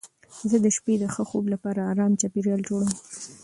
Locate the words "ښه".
1.13-1.23